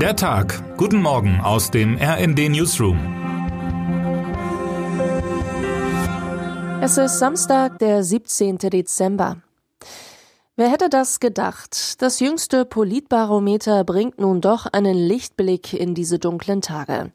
[0.00, 0.76] Der Tag.
[0.76, 2.98] Guten Morgen aus dem RND Newsroom.
[6.82, 8.58] Es ist Samstag, der 17.
[8.58, 9.38] Dezember.
[10.58, 12.00] Wer hätte das gedacht?
[12.00, 17.10] Das jüngste Politbarometer bringt nun doch einen Lichtblick in diese dunklen Tage.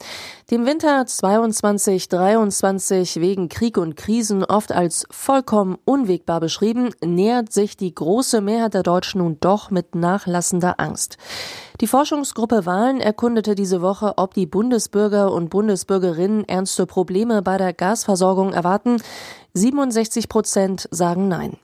[0.52, 7.96] Dem Winter 22-23 wegen Krieg und Krisen oft als vollkommen unwegbar beschrieben, nähert sich die
[7.96, 11.18] große Mehrheit der Deutschen nun doch mit nachlassender Angst.
[11.80, 17.73] Die Forschungsgruppe Wahlen erkundete diese Woche, ob die Bundesbürger und Bundesbürgerinnen ernste Probleme bei der
[17.73, 19.02] Gasversorgung erwarten.
[19.55, 21.58] 67 Prozent sagen nein.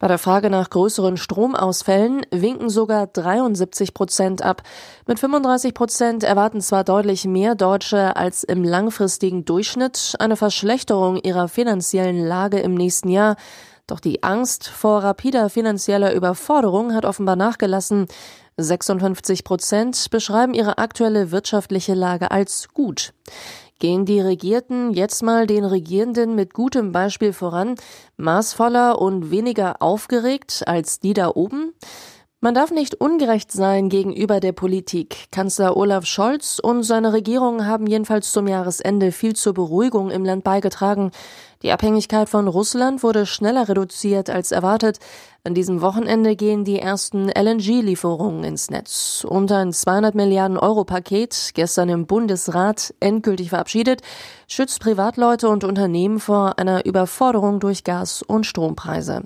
[0.00, 4.62] Bei der Frage nach größeren Stromausfällen winken sogar 73 Prozent ab.
[5.06, 11.48] Mit 35 Prozent erwarten zwar deutlich mehr Deutsche als im langfristigen Durchschnitt eine Verschlechterung ihrer
[11.48, 13.36] finanziellen Lage im nächsten Jahr.
[13.86, 18.06] Doch die Angst vor rapider finanzieller Überforderung hat offenbar nachgelassen.
[18.56, 23.12] 56 Prozent beschreiben ihre aktuelle wirtschaftliche Lage als gut.
[23.80, 27.76] Gehen die Regierten jetzt mal den Regierenden mit gutem Beispiel voran,
[28.18, 31.72] maßvoller und weniger aufgeregt als die da oben?
[32.42, 35.30] Man darf nicht ungerecht sein gegenüber der Politik.
[35.30, 40.42] Kanzler Olaf Scholz und seine Regierung haben jedenfalls zum Jahresende viel zur Beruhigung im Land
[40.42, 41.10] beigetragen.
[41.62, 45.00] Die Abhängigkeit von Russland wurde schneller reduziert als erwartet.
[45.44, 49.26] An diesem Wochenende gehen die ersten LNG-Lieferungen ins Netz.
[49.28, 54.00] Und ein 200 Milliarden Euro Paket, gestern im Bundesrat endgültig verabschiedet,
[54.48, 59.24] schützt Privatleute und Unternehmen vor einer Überforderung durch Gas- und Strompreise.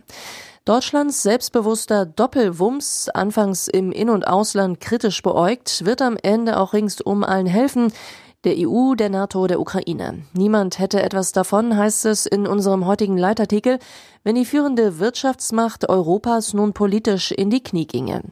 [0.66, 7.22] Deutschlands selbstbewusster Doppelwumms, anfangs im In- und Ausland kritisch beäugt, wird am Ende auch ringsum
[7.22, 7.92] allen helfen,
[8.44, 10.22] der EU, der NATO, der Ukraine.
[10.32, 13.78] Niemand hätte etwas davon, heißt es in unserem heutigen Leitartikel,
[14.22, 18.22] wenn die führende Wirtschaftsmacht Europas nun politisch in die Knie ginge.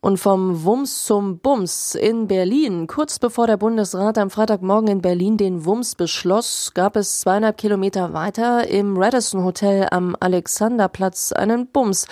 [0.00, 2.86] Und vom Wumms zum Bums in Berlin.
[2.86, 8.12] Kurz bevor der Bundesrat am Freitagmorgen in Berlin den Wumms beschloss, gab es zweieinhalb Kilometer
[8.12, 12.06] weiter im Radisson Hotel am Alexanderplatz einen Bums.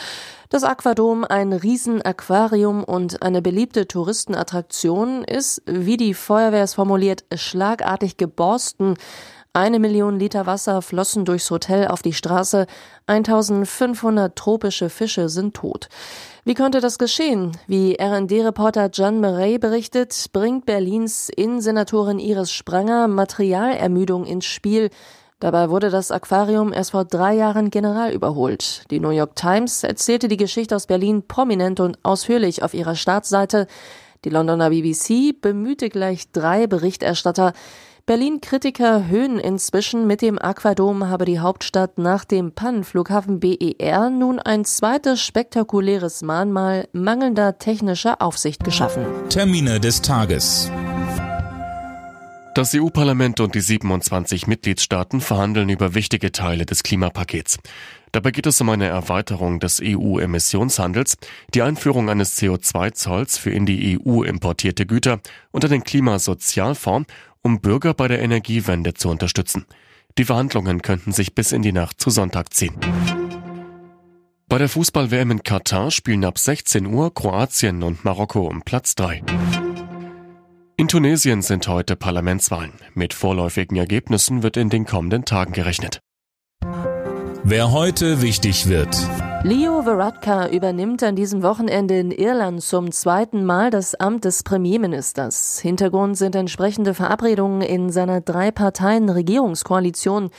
[0.49, 8.17] Das Aquadom, ein Riesenaquarium und eine beliebte Touristenattraktion, ist, wie die Feuerwehr es formuliert, schlagartig
[8.17, 8.97] geborsten.
[9.57, 12.67] Eine Million Liter Wasser flossen durchs Hotel auf die Straße.
[13.07, 15.89] 1500 tropische Fische sind tot.
[16.45, 17.53] Wie konnte das geschehen?
[17.67, 24.91] Wie RND-Reporter John Murray berichtet, bringt Berlins Innensenatorin Iris Spranger Materialermüdung ins Spiel.
[25.41, 28.85] Dabei wurde das Aquarium erst vor drei Jahren general überholt.
[28.91, 33.69] Die New York Times erzählte die Geschichte aus Berlin prominent und ausführlich auf ihrer Startseite.
[34.27, 37.55] Die Londoner BBC bemühte gleich drei Berichterstatter.
[38.07, 44.65] Berlin-Kritiker höhen inzwischen mit dem Aquadom habe die Hauptstadt nach dem Pannenflughafen BER nun ein
[44.65, 49.05] zweites spektakuläres Mahnmal mangelnder technischer Aufsicht geschaffen.
[49.29, 50.71] Termine des Tages.
[52.55, 57.59] Das EU-Parlament und die 27 Mitgliedstaaten verhandeln über wichtige Teile des Klimapakets.
[58.17, 61.19] Dabei geht es um eine Erweiterung des EU-Emissionshandels,
[61.53, 67.13] die Einführung eines CO2-Zolls für in die EU importierte Güter und einen Klimasozialfonds,
[67.43, 69.67] um Bürger bei der Energiewende zu unterstützen.
[70.17, 72.73] Die Verhandlungen könnten sich bis in die Nacht zu Sonntag ziehen.
[74.49, 79.25] Bei der Fußball-WM in Katar spielen ab 16 Uhr Kroatien und Marokko um Platz 3.
[80.79, 82.73] In Tunesien sind heute Parlamentswahlen.
[82.95, 86.01] Mit vorläufigen Ergebnissen wird in den kommenden Tagen gerechnet.
[87.49, 88.89] Wer heute wichtig wird.
[89.45, 95.61] Leo Varadkar übernimmt an diesem Wochenende in Irland zum zweiten Mal das Amt des Premierministers.
[95.61, 100.31] Hintergrund sind entsprechende Verabredungen in seiner Drei-Parteien-Regierungskoalition.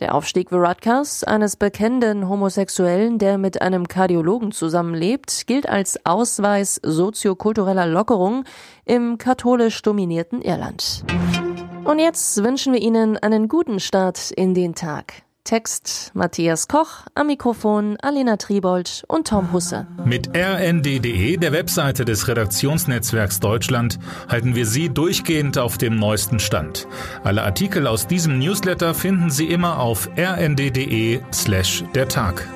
[0.00, 7.86] Der Aufstieg Varadkars, eines bekennenden Homosexuellen, der mit einem Kardiologen zusammenlebt, gilt als Ausweis soziokultureller
[7.86, 8.42] Lockerung
[8.84, 11.04] im katholisch dominierten Irland.
[11.84, 15.22] Und jetzt wünschen wir Ihnen einen guten Start in den Tag.
[15.48, 19.86] Text Matthias Koch, am Mikrofon Alena Tribold und Tom Husse.
[20.04, 23.98] Mit rnd.de, der Webseite des Redaktionsnetzwerks Deutschland,
[24.28, 26.86] halten wir Sie durchgehend auf dem neuesten Stand.
[27.24, 32.46] Alle Artikel aus diesem Newsletter finden Sie immer auf rnd.de slash der Tag.